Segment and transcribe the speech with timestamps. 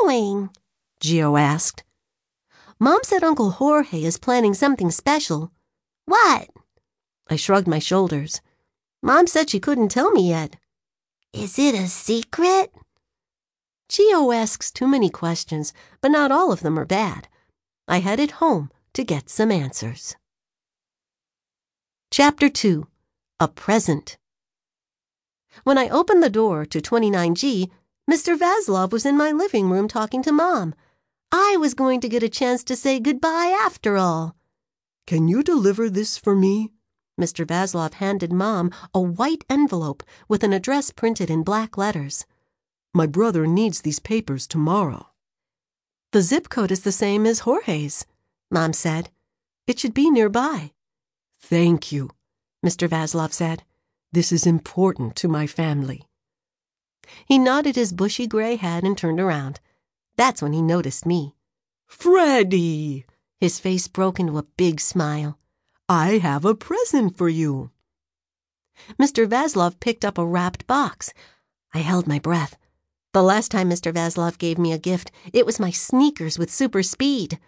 [0.00, 0.50] going?
[1.00, 1.84] Gio asked.
[2.78, 5.52] Mom said Uncle Jorge is planning something special.
[6.06, 6.48] What?
[7.28, 8.40] I shrugged my shoulders.
[9.02, 10.56] Mom said she couldn't tell me yet.
[11.32, 12.72] Is it a secret?
[13.90, 17.28] Gio asks too many questions, but not all of them are bad.
[17.86, 20.16] I headed home to get some answers.
[22.10, 22.86] Chapter 2
[23.40, 24.18] A Present
[25.64, 27.70] When I opened the door to 29G,
[28.08, 28.38] Mr.
[28.38, 30.74] Vaslov was in my living room talking to Mom.
[31.30, 34.34] I was going to get a chance to say goodbye after all.
[35.06, 36.70] Can you deliver this for me?
[37.20, 37.44] Mr.
[37.44, 42.24] Vaslov handed Mom a white envelope with an address printed in black letters.
[42.94, 45.08] My brother needs these papers tomorrow.
[46.12, 48.06] The zip code is the same as Jorge's,
[48.50, 49.10] Mom said.
[49.66, 50.72] It should be nearby.
[51.40, 52.10] Thank you,
[52.64, 52.88] Mr.
[52.88, 53.64] Vaslov said.
[54.12, 56.07] This is important to my family.
[57.26, 59.60] He nodded his bushy gray head and turned around.
[60.16, 61.34] That's when he noticed me.
[61.86, 63.06] Freddie!
[63.40, 65.38] His face broke into a big smile.
[65.88, 67.70] I have a present for you.
[69.00, 69.26] Mr.
[69.26, 71.12] Vaslov picked up a wrapped box.
[71.72, 72.56] I held my breath.
[73.12, 73.92] The last time Mr.
[73.92, 77.38] Vaslov gave me a gift, it was my sneakers with super speed.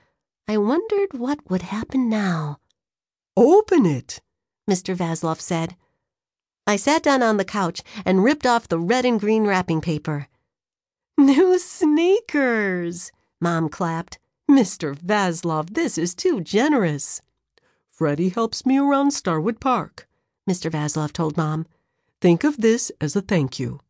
[0.49, 2.59] I wondered what would happen now.
[3.37, 4.21] Open it,
[4.69, 4.97] Mr.
[4.97, 5.77] Vaslov said.
[6.71, 10.29] I sat down on the couch and ripped off the red and green wrapping paper.
[11.19, 14.21] New sneakers, Mom clapped.
[14.49, 14.97] Mr.
[14.97, 17.23] Vaslov, this is too generous.
[17.91, 20.07] Freddie helps me around Starwood Park,
[20.49, 20.71] Mr.
[20.71, 21.67] Vaslov told Mom.
[22.21, 23.81] Think of this as a thank you.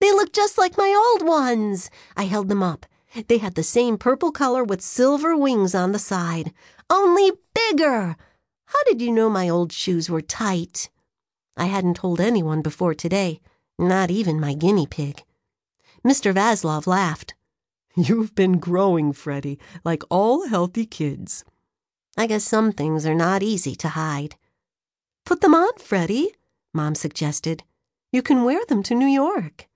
[0.00, 1.88] They look just like my old ones.
[2.16, 2.84] I held them up.
[3.28, 6.52] They had the same purple color with silver wings on the side,
[6.90, 8.16] only bigger.
[8.64, 10.90] How did you know my old shoes were tight?
[11.56, 13.40] I hadn't told anyone before today,
[13.78, 15.24] not even my guinea pig.
[16.04, 16.32] Mr.
[16.32, 17.34] Vaslov laughed.
[17.96, 21.44] You've been growing, Freddie, like all healthy kids.
[22.16, 24.36] I guess some things are not easy to hide.
[25.26, 26.34] Put them on, Freddie,
[26.72, 27.64] Mom suggested.
[28.12, 29.68] You can wear them to New York.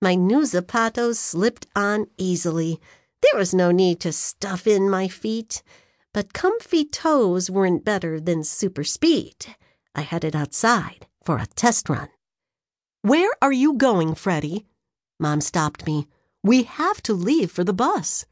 [0.00, 2.80] My new zapatos slipped on easily.
[3.22, 5.62] There was no need to stuff in my feet.
[6.14, 9.56] But comfy toes weren't better than super speed.
[9.98, 12.08] I headed outside for a test run.
[13.02, 14.64] Where are you going, Freddie?
[15.18, 16.06] Mom stopped me.
[16.44, 18.24] We have to leave for the bus.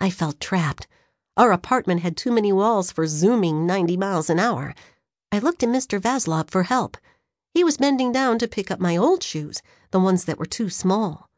[0.00, 0.86] I felt trapped.
[1.36, 4.74] Our apartment had too many walls for zooming 90 miles an hour.
[5.30, 6.00] I looked at Mr.
[6.00, 6.96] Vaslov for help.
[7.52, 9.60] He was bending down to pick up my old shoes,
[9.90, 11.28] the ones that were too small.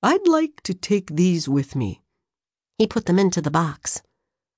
[0.00, 2.02] I'd like to take these with me.
[2.78, 4.00] He put them into the box.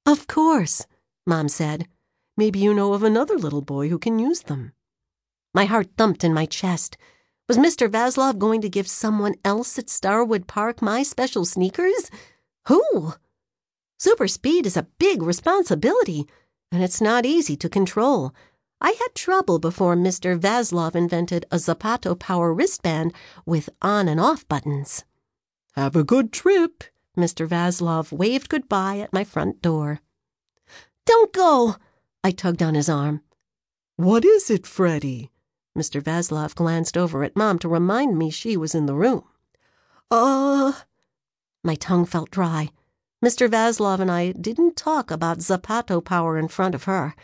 [0.05, 0.85] Of course,
[1.27, 1.89] Mom said.
[2.37, 4.73] Maybe you know of another little boy who can use them.
[5.53, 6.97] My heart thumped in my chest.
[7.49, 7.89] Was Mr.
[7.89, 12.11] Vaslov going to give someone else at Starwood Park my special sneakers?
[12.67, 13.15] Who?
[13.99, 16.27] Super speed is a big responsibility,
[16.73, 18.35] and it's not easy to control.
[18.81, 20.39] I had trouble before Mr.
[20.39, 23.15] Vaslov invented a Zapato Power wristband
[23.47, 25.05] with on and off buttons.
[25.75, 26.85] Have a good trip.
[27.17, 27.47] Mr.
[27.47, 30.01] Vaslov waved goodbye at my front door.
[31.07, 31.77] Don't go!
[32.25, 33.21] I tugged on his arm.
[33.97, 35.31] What is it, Freddie?
[35.77, 36.01] Mr.
[36.01, 39.25] Vaslov glanced over at Mom to remind me she was in the room.
[40.11, 40.73] Uh.
[41.63, 42.71] My tongue felt dry.
[43.23, 43.49] Mr.
[43.49, 47.15] Vaslov and I didn't talk about Zapato power in front of her.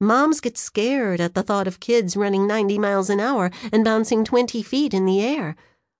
[0.00, 4.24] Moms get scared at the thought of kids running 90 miles an hour and bouncing
[4.24, 5.56] 20 feet in the air.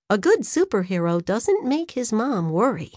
[0.09, 2.93] A good superhero doesn't make his mom worry.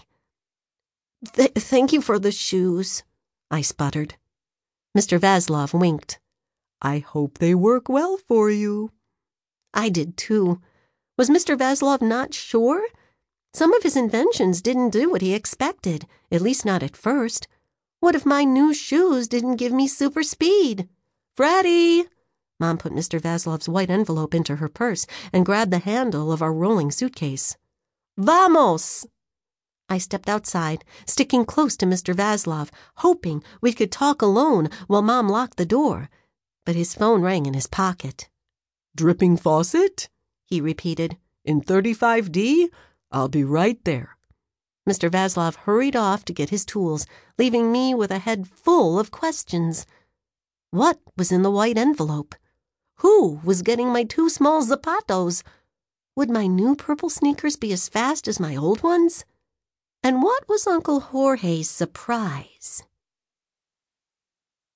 [1.33, 3.03] Th- thank you for the shoes,
[3.49, 4.15] I sputtered.
[4.97, 5.17] Mr.
[5.17, 6.19] Vaslov winked.
[6.81, 8.91] I hope they work well for you.
[9.73, 10.59] I did too.
[11.17, 11.57] Was Mr.
[11.57, 12.85] Vaslov not sure?
[13.53, 17.47] Some of his inventions didn't do what he expected, at least not at first.
[18.01, 20.89] What if my new shoes didn't give me super speed?
[21.35, 22.05] Freddie!
[22.59, 23.19] Mom put Mr.
[23.19, 27.55] Vaslov's white envelope into her purse and grabbed the handle of our rolling suitcase.
[28.17, 29.05] Vamos!
[29.91, 32.15] I stepped outside, sticking close to Mr.
[32.15, 32.71] Vaslov,
[33.05, 36.09] hoping we could talk alone while Mom locked the door
[36.65, 38.29] but his phone rang in his pocket.
[38.95, 40.09] Dripping faucet?
[40.45, 41.17] he repeated.
[41.43, 42.69] In 35D?
[43.11, 44.17] I'll be right there.
[44.87, 45.09] Mr.
[45.09, 47.05] Vaslov hurried off to get his tools,
[47.37, 49.85] leaving me with a head full of questions.
[50.71, 52.35] What was in the white envelope?
[52.97, 55.43] Who was getting my two small zapatos?
[56.15, 59.25] Would my new purple sneakers be as fast as my old ones?
[60.03, 62.83] And what was Uncle Jorge's surprise?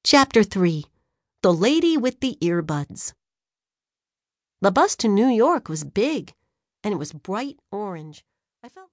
[0.03, 0.85] Chapter 3
[1.45, 3.13] the Lady with the Earbuds.
[4.61, 6.33] The bus to New York was big,
[6.83, 8.25] and it was bright orange.
[8.63, 8.83] I felt